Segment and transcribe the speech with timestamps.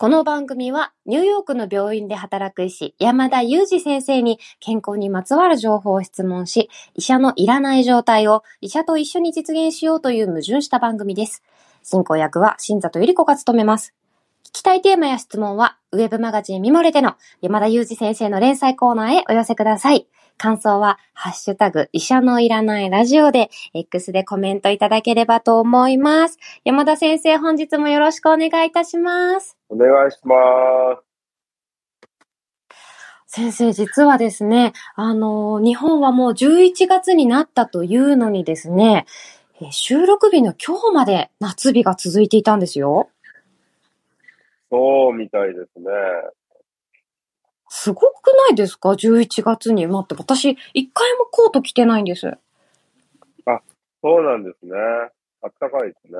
[0.00, 11.42] この番組はニューヨークの病院で働く医師山田裕二先生に健康にまつわる情報を質問し、医者のいらない状態を医者と一緒に実現しようという矛盾した番組です。
[11.82, 13.92] 進行役は新里ゆり子が務めます。
[14.46, 20.06] 聞きたいテーマや質問はウェブマガジンミモレでの山田裕二先生の連載コーナーへお寄せください。
[20.38, 26.38] 感想は、ハッシュタグ、医者のいらないラジオで、X でコメントいただければと思います。
[26.64, 29.58] 山田先生、本日もよろしくお願いいたします。
[29.68, 30.36] お願いしま
[30.96, 31.08] す。
[33.26, 39.06] 先生、実はですね、あの、日本はもう11月になったというのにですね、
[39.60, 43.08] えー収録日の今日まで夏日が続いていたんですよ。
[44.70, 45.90] そうみたいですね。
[47.88, 49.86] すごくないですか ?11 月に。
[49.86, 52.36] 待って、私、一回もコート着てないんです。
[54.02, 54.74] そうなんですね。
[55.42, 56.18] あったかいですね。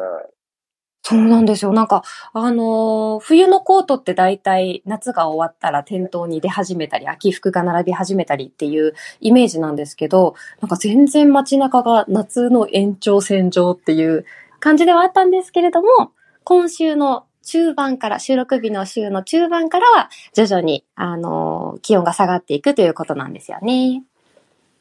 [1.02, 1.72] そうなんですよ。
[1.74, 14.24] なんか、あのー冬のコートって大体夏が終わったら店頭に出始めたり、秋服が並び始めたりっていうイメージなんですけど、なんか全然街中が夏の延長線上っていう
[14.58, 16.12] 感じではあったんですけれども、
[16.44, 24.02] 今週の中盤から、収録日の週の中盤からは徐々に、あのー気温が下がっていくということなんですよね。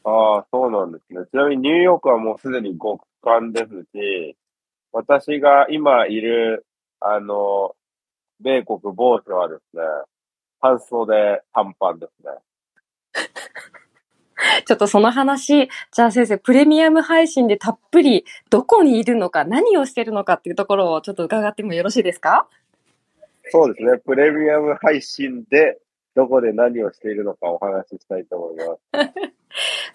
[0.04, 1.24] ああ、そうなんですね。
[1.30, 4.36] ちなみにニューヨークはもうすでに極寒ですし、
[4.92, 6.66] 私が今いる、
[7.00, 7.74] あの、
[8.40, 9.82] 米国某所はですね、
[10.60, 12.32] 半袖短パンですね。
[14.66, 22.48] ちょっとその話、じゃあ先生、プレミアム配信でたっぷりどこにいるのか、何をしてるのかっていうところをちょっと伺ってもよろしいですか？
[23.50, 23.98] そうですね。
[23.98, 25.78] プレミアム配信で、
[26.14, 29.32] どこで何をしているのかお話ししたいと思います。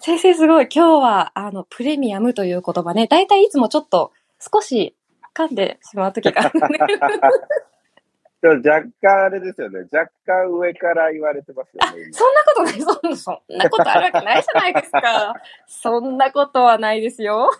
[0.00, 4.96] 先生すごい、今日はあの、プレミアムという言葉ね、だいたいいつもちょっと少し
[5.34, 6.78] 噛んでしまう時があるね。
[8.40, 9.80] でも若干あれですよね。
[9.90, 12.04] 若干上から言われてますよね。
[12.08, 15.34] 今 そんなことない、そそんなことあるわけないじゃないですか。
[15.66, 17.50] そんなことはないですよ。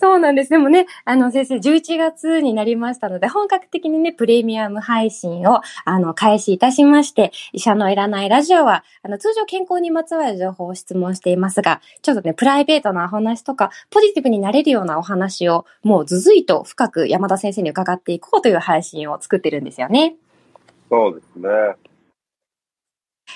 [0.00, 0.50] そうなんです。
[0.50, 20.16] でもね、あの先生、11月になりましたので、本格的にね、プレミアム配信を、あの、開始いたしまして、医者のいらないラジオは、あの、通常健康にまつわる情報を質問していますが、ちょっとね、プライベートなお話とか、ポジティブになれるようなお話を、もうずずいと深く山田先生に伺っていこうという配信を作ってるんですよね。
[20.90, 21.48] そうですね。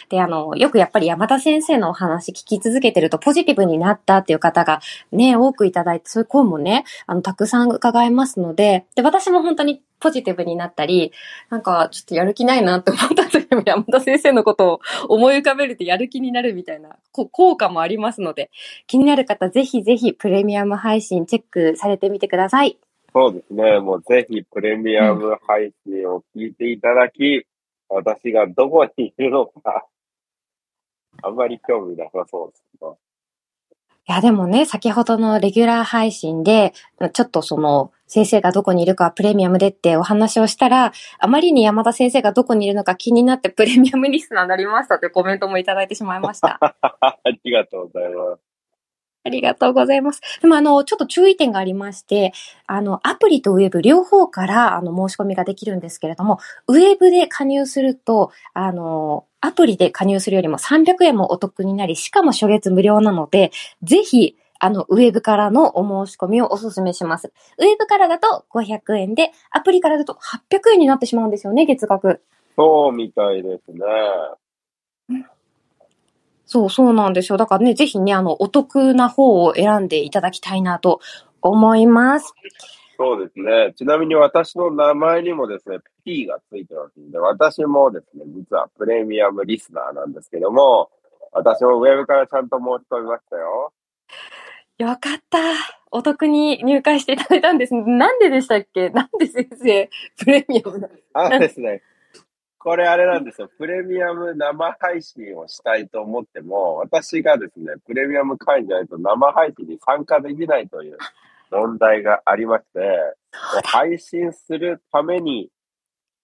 [0.08, 4.80] で、あの、よくやっぱり山田先生のお話聞き続けてるとポジティブになったっていう方が
[5.12, 11.12] ね、多くいただいて、そういう声もね、あの、たくさん伺えますので、で、私も本当にポジティブになったり、
[11.50, 18.50] なんかちょっとやる気ないなって思った時も山田先生のことを思い浮かべるとやる気になるみたいなこ効果もありますので、
[18.86, 22.78] 気になる方ぜひぜひプレミアム配信チェックされてみてください。
[23.14, 23.80] そうですね。
[23.80, 27.46] もうぜひプレミアム配信を聞いていただき、
[27.88, 29.86] 私がどこにいるのか、
[31.22, 32.98] あんまり興味なさそうですけど。
[34.08, 36.72] いや、でもね、先ほどのレギュラー配信で、
[37.12, 46.58] ちょっとその、先生がどこにいるかプレミアムでってお話をしたら、あまりに山田先生がどこにいるのか気になってプレミアムリスナーになりましたというコメントもいただいてしまいました。
[46.80, 48.47] ありがとうございます。
[49.28, 50.20] ありがとうございます。
[50.40, 52.32] でもあの、ちょっと注意点がありまして、
[52.66, 63.52] あの、アプリとウェブ両方からあの申し込みができるんですけれども、ウェブで加入すると、あの、アプリで加入するよりも300円もお得になり、しかも初月無料なので、
[63.82, 67.32] ぜひ、あの、ウェブからのお申し込みをお勧めします。
[67.58, 72.22] ウェブからだと500円で、アプリからだと800円になってしまうんですよね、月額。
[72.56, 73.78] そうみたいですね。
[76.48, 77.36] そう、そうなんですよ。
[77.36, 81.00] だからね、ぜひね、あの、お得な方を選んでいただきたいなと
[81.42, 82.34] 思います。
[82.96, 83.74] そうですね。
[83.76, 90.90] ちなみに私の名前にもですね、P がついてますんで、私もですね、実はプレミアムリスナーなんですけども、
[91.32, 93.72] 私もウェブからちゃんと申し込みましたよ。
[94.78, 95.38] よかった。
[95.90, 97.74] お得に入会していただいたんです。
[97.74, 98.90] なんででしたっけ？
[98.90, 101.82] なんで先生、プレミアムなあのですね、
[102.58, 103.48] これあれなんですよ。
[103.56, 110.98] プレミアム生配信をしたいと思っても、私がですね、プレミアム会員じゃないと生配信に参加できないという
[111.50, 112.80] 問題がありまして、
[113.64, 115.50] 配信するために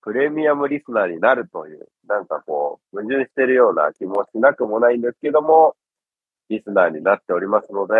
[0.05, 5.77] プレミアムリスナーになるという、なんかこう、矛盾してるような気もしなくもないんですけども、
[6.51, 7.95] リスナーになっておりますので、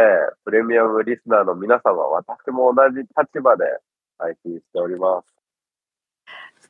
[0.45, 3.65] プレミアムリスナーの皆様、私も同じ立場で
[4.19, 5.44] 配信しております。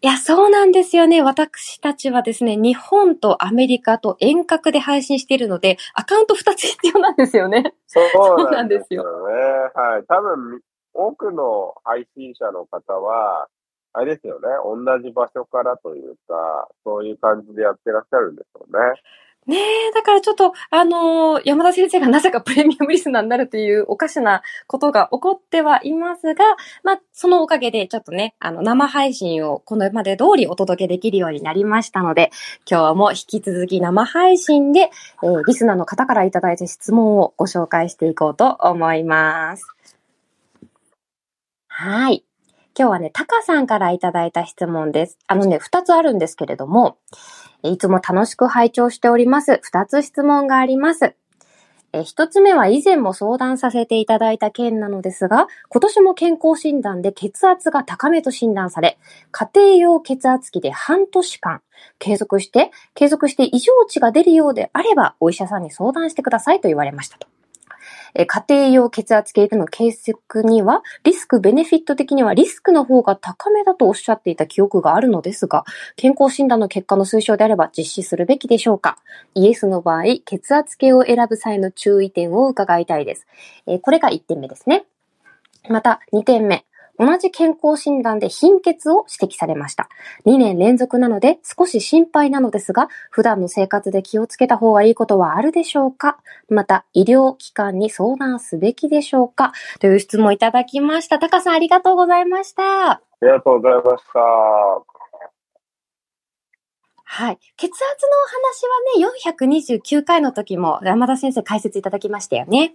[0.05, 1.23] いや、そうなんですよね。
[1.23, 7.73] 私たちはですね、日本とアメリカと遠隔で配信しているので、アカウント2つ必要なんですよね。
[7.87, 9.35] そうなんですよね。
[9.75, 10.05] はい。
[10.06, 10.61] 多分、
[10.93, 13.49] 多くの配信者の方は、
[13.95, 18.79] あれですよね、同じ場所からというか、そういう感じでやってらっしゃるんでしょうね。
[19.46, 26.44] ねえ、だからちょっと、あのー山田先生がなぜかプレミアムリスナーになるというおかしなことが起こってはいますが、
[26.82, 32.31] まあ、そのおかげでちょっとね、あの、生配信をこのまで通りお届けできるようになりましたので、
[32.69, 34.91] 今日も引き続き生配信で、
[35.23, 39.67] えーリスナーの方からいただいた質問をご紹介していこうと思います。
[41.69, 42.25] はい。
[42.76, 45.19] 今日はね、タカさんからいただいた質問です。
[45.26, 46.96] あのね、二つあるんですけれども、
[47.71, 49.59] いつも楽しく拝聴しております。
[49.63, 51.17] 二つ質問があります。
[52.03, 58.99] 一つ目は以前も相談させていただいた件なのですが、今年も健康診断で血圧が高めと診断され、
[59.31, 61.63] 家庭用血圧器で半年間
[61.99, 67.34] 継続して、継続して異常値が出るようであれば、お医者さんに相談してくださいと言われましたと。
[68.15, 75.65] え家庭用血圧計での計測には、リスク、ベネフィット的にはリスクの方が高めだとおっしゃっていた記憶があるのですが、
[75.97, 78.99] 健康診断の結果の推奨であれば実施するべきでしょうか？
[79.35, 83.27] イエスの場合、血圧計を選ぶ際の注意点を伺いたいです。
[83.67, 84.85] えこれが1点目ですね。
[85.69, 86.65] また、2点目。
[86.99, 89.88] 同じ健康診断で貧血を指摘されました。
[90.26, 96.19] 2年連続なので少し心配なのですが、普段の生活で気をつけた方がいいことはあるでしょうか？
[96.49, 99.52] また、医療機関に相談すべきでしょうか？
[99.81, 101.19] という質問をいただきました。
[101.19, 102.91] タカさんありがとうございました。
[102.93, 104.20] ありがとうございました。
[107.06, 107.38] はい。
[107.56, 107.85] 血圧の
[109.00, 112.75] お話はね、429回の時も山田先生解説いただきましたよね。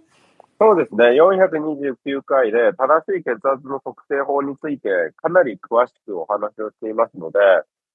[0.60, 7.38] そうですね、429回で正しい血圧の測定法についてかなり詳しくお話をしていますので、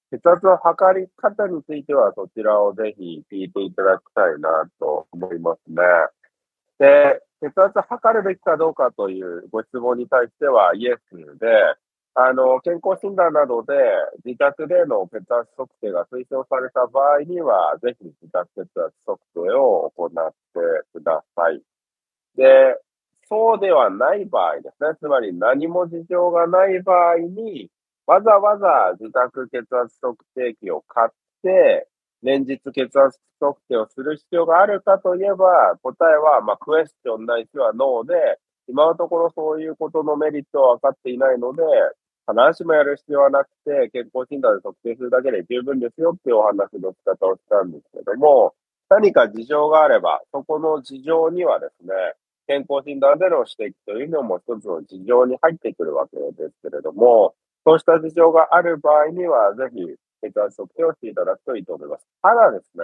[0.09, 5.83] 血圧の測り方についてはそちらをぜひ聞いていただきたいなと思いますね。
[6.79, 11.47] で、血圧測るべきかどうかというご質問に対してはイエスで、
[12.15, 13.73] あの、健康診断などで
[14.25, 20.59] 自宅での血圧測定が推奨された場合には、ぜひ自宅血圧測定を行って
[20.93, 21.61] ください。
[22.35, 22.77] で、
[23.27, 24.95] そうではない場合ですね。
[24.99, 27.69] つまり何も事情がない場合に、
[28.05, 31.09] わざわざ自宅血圧測定器を買っ
[31.41, 31.87] て、
[32.21, 41.63] 連日血圧測定をする必要があるかといえば、答えは、まあ、クエスチョンないしはノーで、今のところそういうことのメリットは分かっていないので、
[42.27, 48.53] 必ずしもやる必要はなくて、健康診断で測定するだけで十分ですよっていうお話の仕方をしたんですけども、
[48.89, 51.93] 何か事情があれば、そこの事情にはですね、
[52.47, 57.33] 健康診断での指摘というのも一つの事情に入ってくるわけですけれども、
[57.65, 59.81] そうした事情がある場合には、ぜひ
[60.21, 62.05] 血圧測定をしていただくといいと思います。
[62.21, 62.83] ただですね、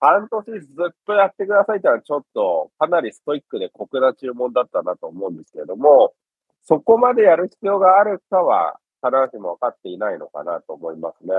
[0.00, 6.14] 半年ずっとやってくださいってのはちょっとかなりストイックで酷な注文だったなと思うんですけれども、
[6.62, 11.34] そこまでやる必要があるかは必ずしも分かっていないのかなと思いますね。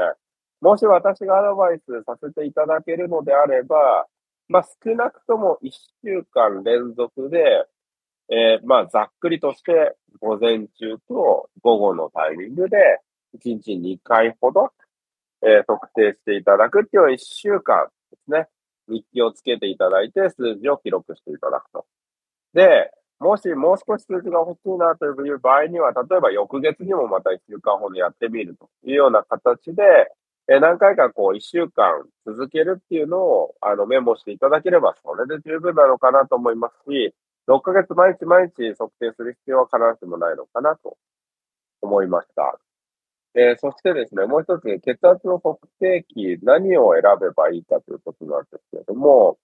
[0.61, 4.05] もし私がアドバイスさせていただけるのであれば、
[4.51, 5.71] まあ、少なくとも1
[6.03, 7.65] 週間連続で、
[8.29, 12.77] えーまあ、ざっくりとして午前中と午後のタイミングで
[13.33, 14.71] 1日2回ほど、
[15.41, 18.47] えー測定していただくっていうのを1週間ですね、
[18.89, 21.85] 日記をつけていただいて数字を記録していただくと。
[22.53, 29.83] で、もしもう少し数字が欲しいなという場合には、例えば翌月にもまた1週間ほどやってみるというような形で、
[30.49, 37.13] え何回かこう1週間続けるっていうのをあのメモしていただければ、それで十分なのかなと思いますし、
[37.47, 40.97] 6ヶ月毎日毎日測定する必要は必ずしもないのかなと
[41.81, 42.59] 思いました。
[43.35, 49.37] えーそしてですね、もう一つ、血圧の測定器、何を選べばいいかということなんですけれども、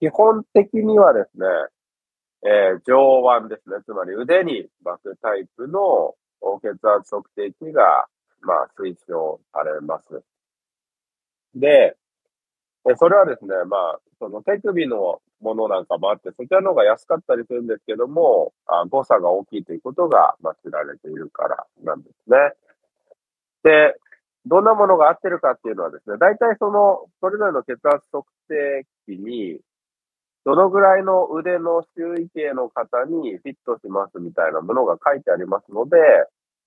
[0.00, 1.46] 基本的にはですね、
[2.44, 3.76] えー上腕ですね。
[3.84, 6.14] つまり腕に巻くタイプの
[6.60, 8.06] 血圧測定器が、
[8.42, 10.22] まあ、推奨されます。
[11.54, 11.96] で、
[12.96, 22.36] それはですね、まあ、その手首のものなんかもあって、そちらの方が安かったりするんですけども、あ誤差が大きいということが、まあ、知られているからなんですね。
[23.64, 23.96] で、
[24.46, 29.60] どんなものが合ってるかっていうのはですね、大体その、それぞれの血圧測定器に、
[30.44, 35.96] どのぐらいの腕の周囲形の方にフィットしますみたいなものが書いてありますので、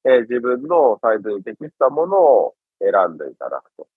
[0.05, 3.87] え自分のサイズに適したものを選んでいただくと。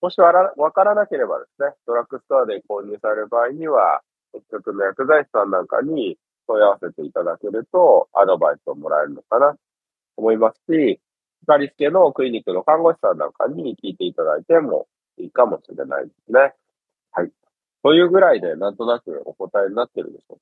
[0.00, 9.58] もしわらわからなければですね、ドラッグストアで購入される場合には、結局の薬剤師さんなんかに問い合わせていただけると、アドバイスをもらえるのかなと
[10.16, 11.00] 思いますし、
[11.46, 14.86] かかりつけのクリニックの看護師さんなんかに聞いていただいても
[15.18, 16.54] いいかもしれないですね。
[17.10, 17.32] はい。
[17.82, 20.38] というぐらいで、なんとなくお答えになってるでしょう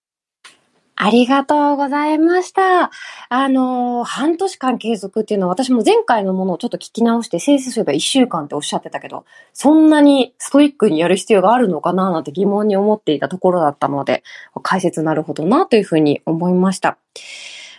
[0.98, 2.90] ありがとうございました。
[3.28, 14.22] あのー半年間継続っていうのは私も前回のものをちょっと聞き直して、先生そういえば1週間っておっしゃってたけど、そんなにストイックにやる必要があるのかななんて疑問に思っていたところだったので、
[14.62, 16.96] 解説なるほどなというふうに思いました。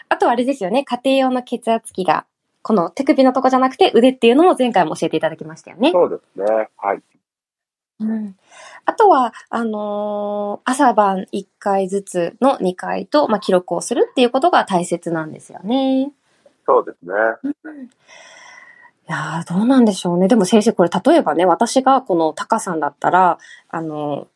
[0.09, 2.25] あとはあれですよね、家庭用の血圧計が、
[2.61, 5.91] この手首のとこじゃなくて腕っていうのも前回も教えていただきましたよね。
[5.91, 6.69] そうですね。
[6.77, 7.01] はい。
[7.99, 8.35] うん
[8.87, 16.03] あとは、あのー朝晩1回ずつの2回と、まあ、記録をするっていうことが大切なんですよね。
[16.03, 16.07] い
[16.65, 17.13] そうですね。
[19.07, 20.29] やーどうなんでしょうね。
[20.29, 23.39] でも先生、これ例えばね、私がこのタカさんだったら、
[23.69, 24.27] あの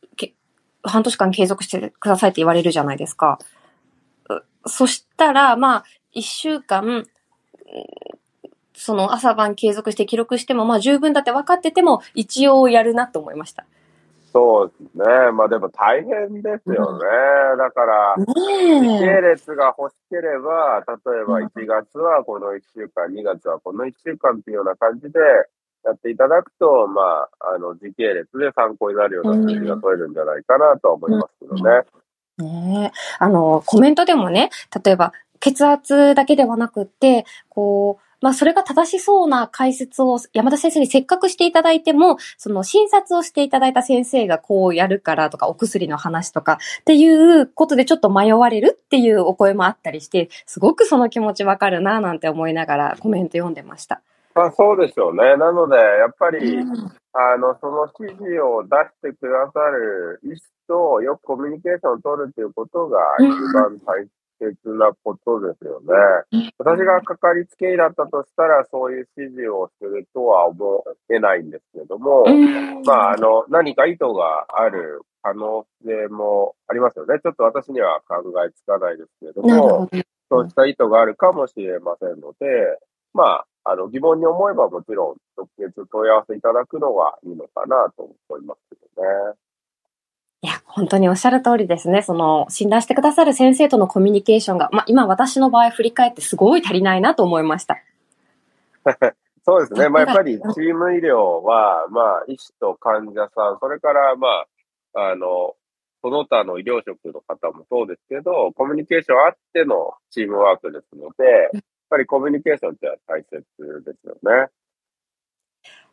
[0.83, 3.39] 半年間継続してくださいって言われるじゃないですか。
[4.29, 7.07] うそしたら、まあ、1週間、うん
[8.73, 13.63] その朝晩継続して記録しても、まあ十分だって分かってても、一応やるなと思いました。
[14.31, 15.31] そうですね。
[15.33, 17.03] まあでも大変ですよね。
[17.57, 19.21] だから、時ね系え。
[19.21, 25.19] 列が欲しければ、例えば1月はこの1週間、2月はこの1週間っていうような感じで
[25.83, 31.83] やっていただくと、まあ、あの、時系列で参考になるような数字が取れるんじゃないかなとは思いますけどね。
[32.37, 32.97] ねえ。
[33.19, 34.49] あの、コメントでもね、
[34.83, 54.01] 例えば、血圧だけではなくって、こう、まあ、それが正しそうな解説を山田先生にせっかくしていただいても、その診察をしていただいた先生がこうやるからとか、お薬の話とかっていうことでちょっと迷われるっていうお声もあったりして、すごくその気持ちわかるななんて思いながらコメント読んでました。
[54.33, 55.35] まあそうでしょうね。
[55.37, 64.07] なので、やっぱり、うんあの、その指示を出してくださる医師とよくコミュニケーションを取るっていうことが一番大
[64.41, 66.51] 切なことですよね。
[66.57, 70.83] 私がかかりつけ医だったとしたら、そういう指示をするとは思
[71.13, 77.19] えないんですけども、うんまあ、あの、何か意図がある可能性もありますよね。
[77.21, 79.89] ちょっと私には考えつかないですけれども。
[80.31, 82.47] そうした意図があるかもしれませんので、
[83.13, 89.35] まあ、あの、疑問に思えばもちろん直接問い合わせいただくのがいいのかなと思いますけどね。
[90.43, 92.01] いや、本当におっしゃる通りですね。
[92.01, 97.77] その、診断してくださる先生とのコミュニケーションが、まあ、今私の場合振り返ってすごい足りないなと思いました。
[99.45, 99.89] そうですね。
[99.89, 104.45] まあ、やっぱりチーム医療は、まあ、医師と患者さん、それから、ま
[104.95, 105.55] あ、あの、
[106.01, 113.45] その他の医療職の方もそうですけど、コミュニケーションあってのチームワークですので、やっぱりコミュニケーションって大切
[113.85, 114.49] ですよね。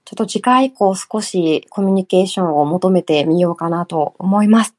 [0.08, 4.74] ちょっと次回以降少しコミュニケーションを求めてみようかなと思います。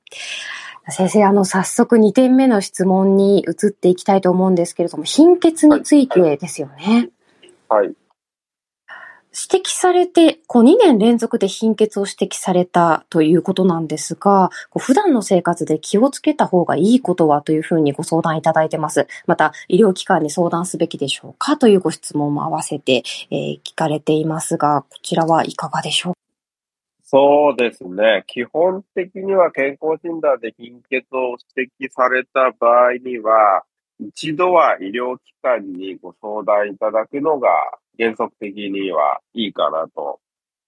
[0.88, 7.10] 先生、あの、早速2点目の質問に移っていきたいと思うんですけれども、貧血についてですよね。
[7.68, 7.94] はい。
[9.32, 19.08] 指摘されて、こう2年連続で貧血を指摘されたということなんですが、こう普段の生活で気をつけた方がいいことはというふうにご相談いただいてます。
[19.28, 26.14] また、医療機関に相談すべきでしょうかというご質問も合わせて、えー聞かれていますが、こちらはいかがでしょう
[27.04, 28.24] そうですね。
[28.28, 33.64] 基本的には健康診断で貧血を指摘された場合には、
[34.00, 37.50] 一度は医療機関にご相談いただくのが
[38.00, 40.20] 原則的にはいいかなと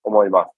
[0.04, 0.52] 思います。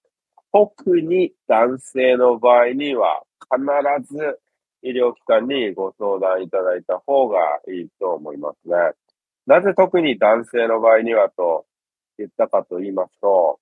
[0.52, 4.38] 特に男性の場合には必ず
[4.82, 7.38] 医療機関にご相談いただいた方が
[7.72, 8.74] いいと思いますね。
[9.46, 11.64] なぜ特に男性の場合にはと
[12.18, 13.58] 言ったかと言いますと、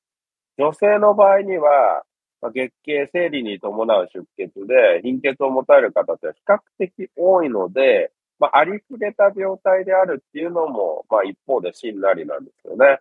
[0.59, 2.02] 女性の場合には、
[2.42, 8.11] 月経、生理に伴う出血で貧血を持たれる方って比較的多いので、
[8.42, 12.99] まあ、ありふれた病態であるっていうのも、まあ、一方でしんなりなんですよね。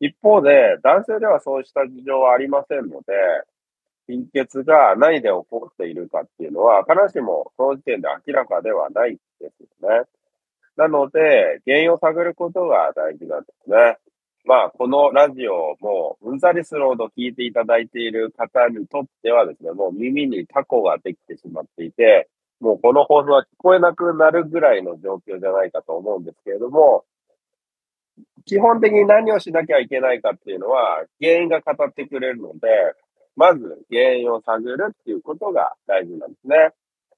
[0.00, 3.12] 一方で、男性ではそうした事情はありませんので、
[4.08, 10.06] 貧血が何で起こっているかっていうのは、必ずしもその時点で明らかではないですよね。
[10.76, 13.96] なので、原因を探ることが大事なんですね。
[14.44, 22.28] まあ、このラジオも、うんざりするほど聞いていただいている方にとってはですね、もう耳にタコができてしまっていて、
[22.60, 27.04] もうこの放送は聞こえなくなるぐらいの状況じゃないかと思うんですけれども、
[28.44, 32.68] 基本的に何をしなきゃいけないかっていうのは、原因が語ってくれるので、
[33.36, 36.70] まず原因を探るっていうことが大事なんですね。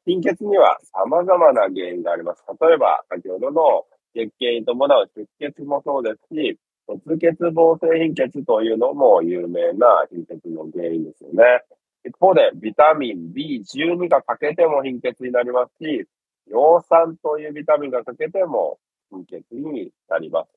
[0.06, 2.44] 貧血には様々な原因があります。
[2.61, 6.58] 例えば、先ほどの月経に伴う出血もそうですし、
[6.88, 11.62] 突血房性貧血というのも有名な貧血の原因ですよね。
[12.04, 16.06] 一方で、ビタミン B12 が欠けても貧血になりますし、
[16.50, 18.78] 葉酸というビタミンが欠けても
[19.11, 20.49] 貧血になります。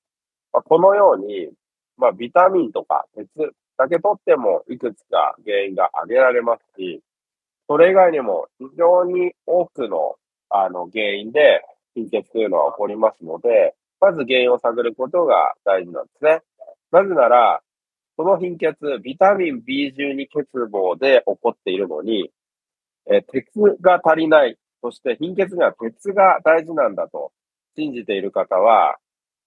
[0.52, 1.50] まあ、このように、
[1.98, 3.30] まあ、ビタミンとか鉄
[3.78, 7.02] だけ取ってもいくつか原因が挙げられますし、
[7.68, 10.16] それ以外にも非常に多くの
[10.50, 11.62] あの原因で
[11.96, 16.42] 貧血というのは起こりますので、まず原因を探ることが大事なんですね。
[16.92, 17.62] なぜなら、
[18.18, 22.32] その貧血、ビタミン B12 欠乏で起こっているのに、
[23.08, 23.50] え鉄
[23.82, 24.58] が足りない。
[24.82, 27.32] そして貧血には鉄が大事なんだと
[27.76, 28.98] 信じている方は、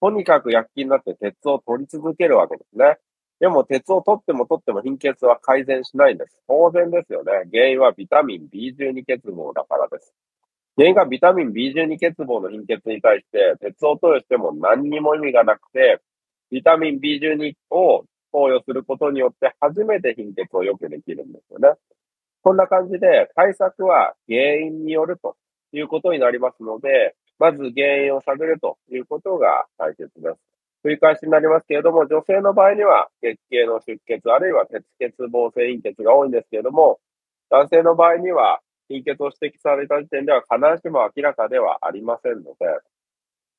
[0.01, 2.97] とにかく躍起になって鉄を取り続けるわけですね。
[3.39, 6.37] でも鉄を取っても取っても貧血は改善しないんです。
[6.47, 7.31] 当然ですよね。
[7.51, 10.13] 原因はビタミン B12 欠乏だからです。
[10.75, 15.99] 原因がビタミン B12 欠乏の貧血に対して鉄を投与しても何にも意味がなくて、
[16.51, 21.77] ビタミン B12 を投与することによって初めて貧血を良くできるんですよね。
[22.41, 25.35] こんな感じで対策は原因によると
[25.73, 30.37] いうことになりますので、まず原因を探るということが大切です。
[30.83, 36.99] 繰り返しになりますけれども、女性の場合には月経の出血、あるいは鉄欠乏性貧血が多いんですけれども、
[37.49, 42.65] 男性の場合には貧血を指摘された時点では必ずしも明らかではありませんので、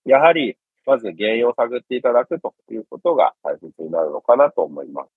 [0.06, 0.56] やはり
[0.90, 5.08] まず原因を探っていただくということが大切になるのかなと思います。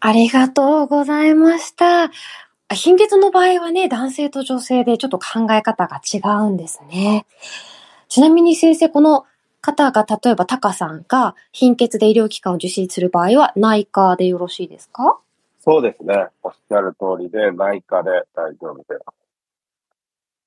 [0.00, 2.10] ありがとうございました。
[2.74, 7.26] 貧血の場合はね、男性と女性でちょっと考え方が違うんですね。
[8.08, 9.24] ちなみに先生、この
[9.60, 15.20] 方が、例えばタカさんが貧血で医療機関を受診する場合は内科でよろしいですか？
[15.60, 16.26] そうですね。
[16.42, 19.19] おっしゃる通りで内科で大丈夫です。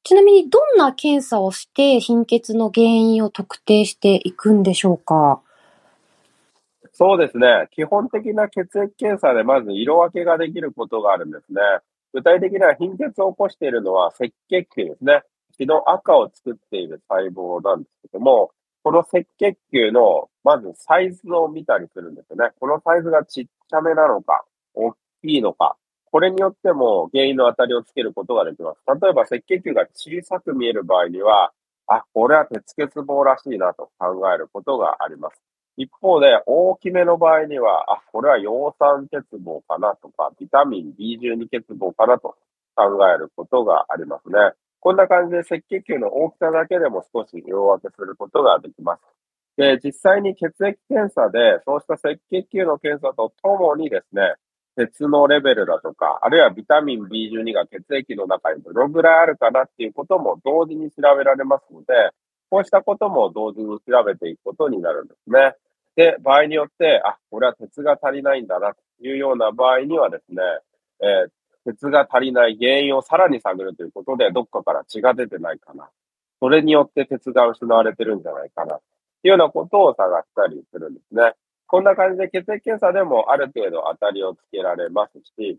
[0.03, 5.41] ちなみにどんな検査をして貧血の原因を特定していくんでしょうか？
[6.91, 7.69] そうですね。
[7.72, 11.62] 基本的な血液検査でまず色分けができることがあるんですね。
[12.13, 15.24] 具体的には貧血を起こしているのは赤血球ですね。
[15.57, 18.51] 血の赤を作っている細胞なんですけども、
[18.83, 22.51] この赤血球のまずサイズを見たりするんですよね。
[22.60, 24.43] このサイズがちっちゃめなのか、
[24.74, 24.98] 大き
[25.38, 25.77] いのか、
[26.13, 28.82] これによっても原因の当たりをつけることができます。
[29.01, 31.51] 例えば赤血球が小さく見える場合には、
[31.88, 35.41] あ、これは鉄欠乏らしいなと考えることがあります。
[35.75, 42.36] 一方で、大きめの場合には、あ、これは葉酸欠乏かなとか、ビタミン B12 欠乏かなと
[42.76, 44.38] 考えることがありますね。
[44.82, 49.02] こんな感じで赤血球の大きさだけでも少し色分けすることができます。
[49.58, 54.36] で、実際に血液検査で、そうした赤血球の検査とともにですね、
[54.75, 61.93] 鉄のレベルだとか、あるいはビタミン B12 が血液の中にどのぐらいあるかなっていうことも同時に調べられますので、
[62.49, 65.55] こうしたことも同時に調べていくことになるんですね。
[65.95, 70.41] で、場合によって、あ、これは鉄が足りないんだなというような場合にはですね、
[71.01, 75.89] えー、鉄が足りない原因をさらに探るということで、どっかから血が出てないかな。
[76.39, 78.75] それによって鉄が失われてるんじゃないかな。
[78.75, 78.81] と
[79.23, 81.33] いうようなことを探したりするんですね。
[81.73, 85.57] こんな感じで血液検査でもある程度当たりをつけられますし、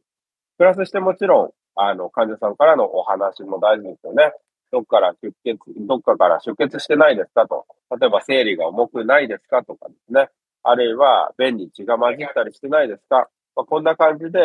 [0.56, 4.30] プラスしてもちろん、あの、患者さんからのお話も大事ですよね。
[4.70, 7.66] どっから出血、どっかから出血してないですかと。
[7.98, 10.28] 例えば生理が重くないですかとかですね。
[10.62, 13.28] あるいは便に血が混じったりしてないですか。
[13.56, 14.38] まあ、こんな感じで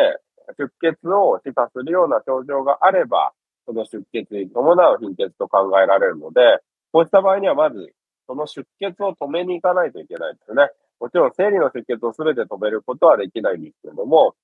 [0.58, 3.34] 出血を示唆するような症状があれば、
[3.68, 6.42] その出血に伴う貧血と考えられるので、
[6.92, 7.94] こうした場合にはまず、
[8.26, 10.72] その出血を止めに行かないといけないですね。
[11.00, 14.36] もちろん生理の出血を全て止めることはできないんですけれども、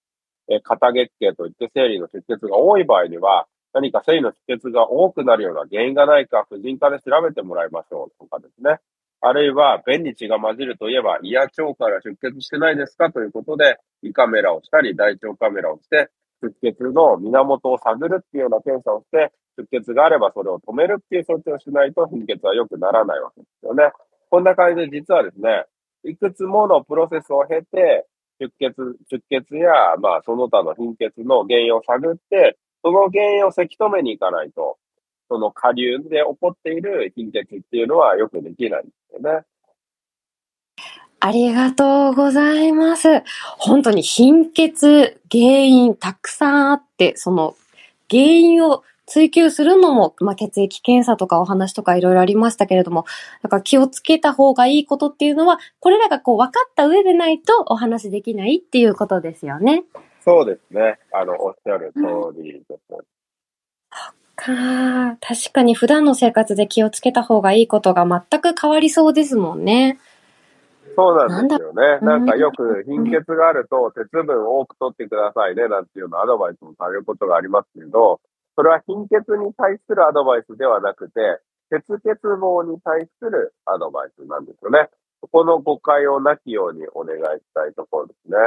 [0.49, 8.79] えー、肩月経といって生理の出血が多い場合には、何か生理の出血が多くなるような原因がないか、婦人科で調べてもらいましょうとかですね。
[9.21, 16.09] あるいは、便に血が混じるといえば、胃や腸から出血してないですかということで、胃カメラをしたり、大腸カメラをして、
[16.41, 23.91] 出血の源を探るっていうような検査をして、出血があればそれを止めるっていう措置をしないと貧血は良くならないわけですよね。
[24.29, 25.65] こんな感じで実はですね、
[26.05, 28.05] いくつものプロセスを経て、
[28.39, 34.77] 出血、出血や、まあ、その他の貧血の原因を探って、その原因をせき止めに行かないと、
[35.29, 39.45] その下流で起こっている貧血っていうのはよくできないんですよね。
[41.19, 43.23] ありがとうございます。
[43.57, 47.55] 本当に貧血、原因たくさんあって、その
[48.09, 53.05] 原因を追求するのも、まあ、血液検査とかお話とかいろいろありましたけれども、
[53.43, 59.83] だから気をつけた方がいいことっていうのは、これらがこう分かった上でないとお話できないっていうことですよね。
[60.23, 60.97] そうですね。
[61.13, 62.79] あの、おっしゃる通りです。
[62.89, 62.97] うん、
[64.35, 69.99] か確かに普段の生活で気をつけた方がいいことが全く変わりそうですもんね。
[70.95, 71.99] そうなんですよね。
[72.01, 78.21] なんかよく貧血があると鉄分多く取ってくださいねなんていうのアドバイスもされることがありますけど、
[78.55, 84.89] それは貧血に対するアドバイスではなくて、鉄欠乏に対するアドバイスなんですよね。
[85.21, 88.37] そこの誤解をなきようにお願いしたいところですね。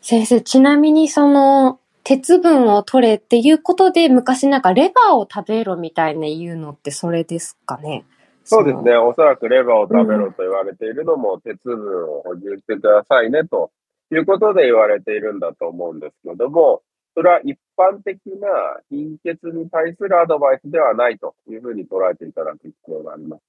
[0.00, 8.04] 先生、ちなみにその、鉄分を取れっていうことで、昔なんかレバーを食べろみたいな言うのってそれですかね？
[8.44, 8.96] そうですね。
[8.96, 13.72] おそらくレバーを食べろと言われているのも、鉄分を補充してくださいねと
[14.12, 16.82] いうことで言われているんだと思うんですけども、
[17.16, 18.46] それは一般的な
[18.90, 23.42] 貧血に対するアドバイスではないというふうに捉えていただく必要があります。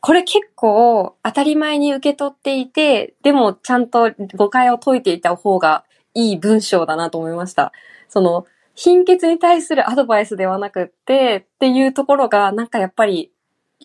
[0.00, 7.72] これ結構当たり前に受け取っていて、でもちゃんと誤解を解いていた方がいい文章だなと思いました。
[8.08, 8.44] その、
[8.74, 13.30] 貧血に対するアドバイスではなくって、っていうところが、なんかやっぱり、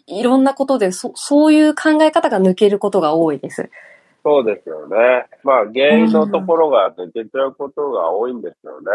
[0.07, 3.69] いろんなことで、そ、そういう考え方が抜けることが多いです。
[4.25, 5.29] そうですよね。
[5.43, 8.87] まあ、原因のところが抜けちゃうことが多いんですよね。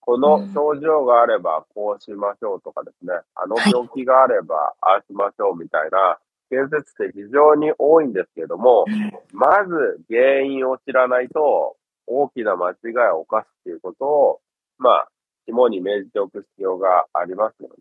[0.00, 6.18] この症状があればこうしましょうとかですね、あの病気があればああしましょうみたいな、
[6.50, 8.84] 建設って非常に多いんですけども、
[9.32, 11.76] まず原因を知らないと
[12.08, 14.40] 大きな間違いを犯すっていうことを、
[14.78, 15.08] まあ、
[15.46, 17.74] 肝に銘じておく必要がありますよね。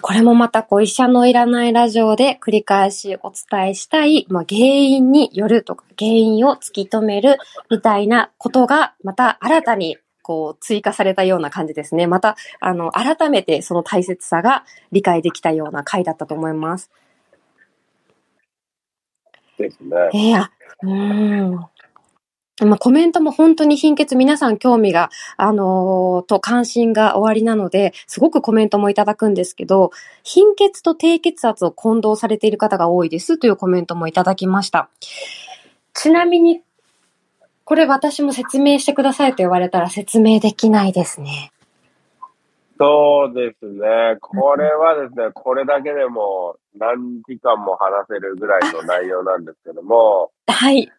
[0.00, 7.38] これもまたこう医者のいらないラジオで繰り返しお伝えしたい、まあ、原因によるとか原因を突き止める
[7.70, 12.06] みたいなことがまた新たにこう追加されたような感じですね。
[12.06, 16.90] また、あの、改めてその大切さが理解できたような回だったと思います。
[19.58, 19.96] ですね。
[20.14, 20.48] えー、
[20.82, 20.94] う
[21.56, 21.66] ん。
[22.62, 29.90] まあ、コメントも本当に貧血皆さん興味が、あのー、と関心がおありなので、すごくコメントもいただくんですけど、
[30.22, 34.88] 貧血と低血圧を混同されている方が多いですというコメントもいただきました。
[35.94, 36.62] ちなみに、
[37.64, 41.50] これ私も説明してくださいと言われたら説明できないですね。
[42.78, 44.16] そうですね。
[44.20, 50.30] これはですね、これだけでも何時間も話せるぐらいの内容なんですけども。
[50.46, 50.90] はい。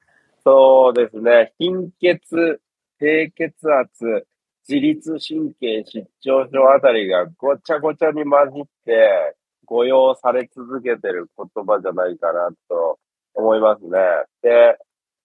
[0.45, 1.53] そうですね。
[1.57, 2.61] 貧血、
[2.99, 4.27] 低血圧、
[4.67, 12.99] 自律神経失調症あたりがごちゃごちゃに混じって誤用され続けてる言葉じゃないかなと
[13.33, 13.99] 思いますね。
[14.43, 14.77] で、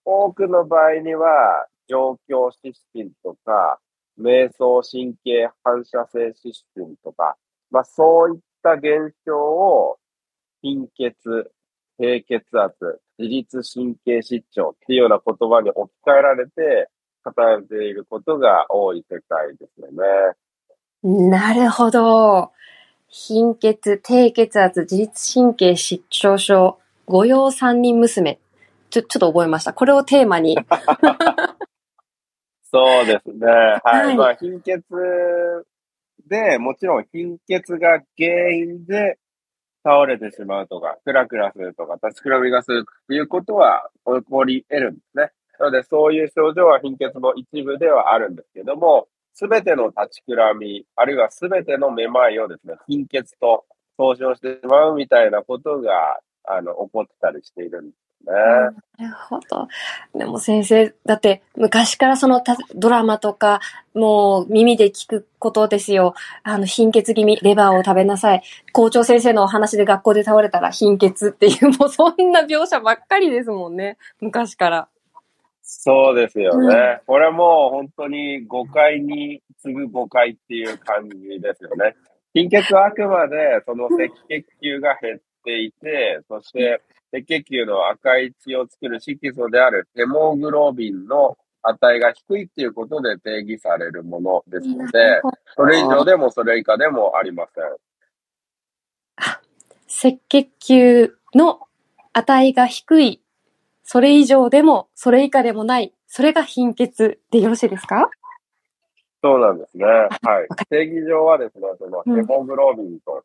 [0.07, 3.79] 多くの場合には、状況指針とか、
[4.19, 7.37] 瞑想神経反射性指針とか、
[7.71, 9.99] まあそういった現象を
[10.63, 11.51] 貧血、
[11.99, 16.89] 低血圧、自律神経失調っていうような言葉に置き換えられて
[17.23, 21.29] 語られていることが多い世界ですよね。
[21.29, 22.51] なるほど。
[23.09, 28.39] 貧血、低血圧、自律神経失調症、御用三人娘。
[28.89, 29.75] ちょ、ちょっと覚えました。
[29.75, 30.57] これをテーマに。
[32.73, 33.47] そうですね。
[33.85, 34.07] はい。
[34.07, 34.83] はい、まあ、貧血
[36.27, 39.19] で、もちろん貧血が原因で
[39.85, 45.31] 倒れてしまうとか、クラクラするとか、立ちくらみがするということは起こり得るんですね。
[45.59, 53.65] なので、そういう症状は貧血の一部ではあるんですけども、すべての立ちくらみ、あるいはすべてのめまいをですね、貧血と
[53.97, 58.33] 総称してしまうみたいなことが、あの、起こったりしているんですね。
[58.99, 59.69] なるほど。
[60.15, 62.43] でも先生、だって昔からその
[62.75, 63.61] ドラマとか、
[63.95, 66.15] もう耳で聞くことですよ。
[66.43, 68.43] あの、貧血気味、レバーを食べなさい。
[68.73, 73.97] 校長先生のお話で学校で倒れたら貧血っていう、もうそんな描写ばっかりですもんね。
[74.21, 74.89] 昔から。
[75.63, 76.67] そうですよね。
[76.67, 81.95] うん、これもう本当に誤解に次ぐ誤解っていう感じですよね。
[82.35, 83.97] 貧血はあくまでその赤
[84.29, 86.81] 血球が減っていて、そして
[87.13, 95.21] 赤血球の赤い血を作る色素であるヘモグロビンの値が低いっていうことで定義されるものですので、
[95.57, 97.65] それ以上でもそれ以下でもありません。
[100.13, 101.61] 赤血球の
[102.13, 103.21] 値が低い、
[103.83, 108.09] それ以上でも、それ以下でもない、それが貧血でよろしいですか？
[109.23, 109.85] そうなんですね。
[109.85, 110.49] はい。
[110.71, 113.23] 定義上はですね、そのヘモグロビンと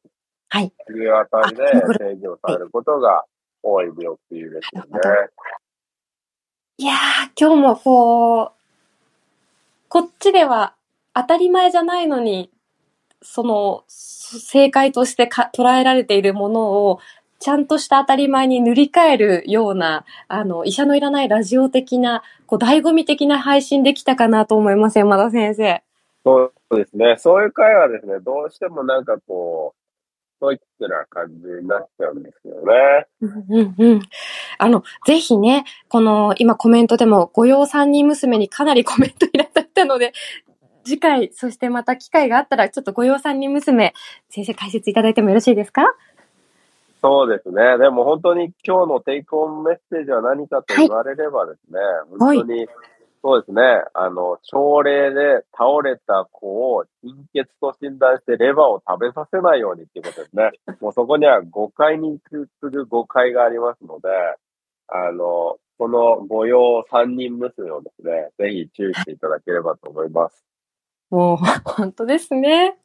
[0.60, 0.66] い。
[0.90, 1.64] う値で
[1.98, 3.24] 定義をされることが
[3.66, 5.00] 多い病気ですよね。
[6.78, 6.98] いやー、
[7.40, 8.52] 今日もこう、
[9.90, 10.76] こっちでは
[11.16, 12.52] 当たり前じゃないのに、
[13.24, 17.00] その、正解としてか捉えられているものを、
[17.40, 25.82] ちゃんとした当たり前に塗り替えるような、あの、医者のいらないラジオ的な、こう、醍醐味的な配信できたかなと思います山田先生。
[26.24, 27.16] そうですね。
[27.18, 29.85] そういう会はですね、どうしてもなんかこう、
[30.40, 33.08] ストイックな感じになっちゃうんですよね。
[33.22, 33.26] う
[33.64, 34.02] んうん。
[34.58, 40.14] あの、ぜひね、この、今コメントでも、御用三人娘にかなりコメントいらっしゃったので、
[40.84, 43.94] 次回、そしてまた機会があったら、ちょっと御用三人娘、
[44.30, 45.96] 先生解説いただいてもよろしいですか？
[47.02, 47.78] そうですね。
[47.78, 51.80] でも本当に今日の take home message は何かと言われればですね、
[52.20, 52.68] はい、本当に
[53.26, 53.62] そうですね。
[53.96, 60.52] あの、症例で倒れた子を貧血と診断してレバーを食べさせないようにっていうことですね。
[60.80, 64.10] もうそこには誤解に次ぐ誤解がありますので、
[64.90, 70.46] あの、この御用三人娘をですね、ぜひ注意していただければと思います。
[71.10, 72.78] もう、本当ですね。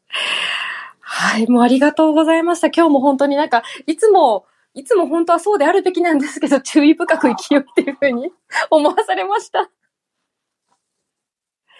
[1.01, 2.69] はい、もうありがとうございました。
[2.69, 8.33] 今日も本当になんか、いつも、いつも本当はそうであるべきなんですけど、注意深く生きようっていうふうに
[8.71, 9.71] 思わされました。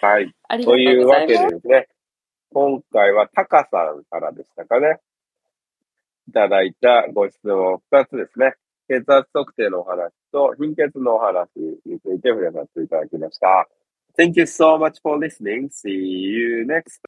[0.01, 0.33] はい。
[0.49, 1.21] ありがというわ。
[1.21, 1.87] けでですね、
[2.53, 4.99] 今回はタカさんからでしたかね。
[6.27, 8.53] いただいたご質問2つですね。
[8.87, 11.49] 血圧測定のお話と貧血のお話
[11.85, 13.67] について触れさせていただきました。
[14.17, 15.69] Thank you so much for listening.
[15.69, 17.01] See you next